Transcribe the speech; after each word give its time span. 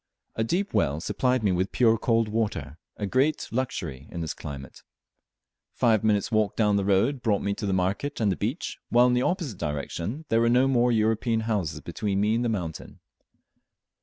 A 0.33 0.43
deep 0.43 0.73
well 0.73 0.99
supplied 0.99 1.43
me 1.43 1.51
with 1.51 1.71
pure 1.71 1.95
cold 1.95 2.27
water, 2.27 2.79
a 2.97 3.05
great 3.05 3.47
luxury 3.51 4.07
in 4.09 4.21
this 4.21 4.33
climate. 4.33 4.81
Five 5.75 6.03
minutes' 6.03 6.31
walk 6.31 6.55
down 6.55 6.75
the 6.75 6.83
road 6.83 7.21
brought 7.21 7.43
me 7.43 7.53
to 7.53 7.67
the 7.67 7.71
market 7.71 8.19
and 8.19 8.31
the 8.31 8.35
beach, 8.35 8.79
while 8.89 9.05
in 9.05 9.13
the 9.13 9.21
opposite 9.21 9.59
direction 9.59 10.25
there 10.29 10.41
were 10.41 10.49
no 10.49 10.67
more 10.67 10.91
European 10.91 11.41
houses 11.41 11.81
between 11.81 12.19
me 12.19 12.33
and 12.33 12.43
the 12.43 12.49
mountain. 12.49 12.99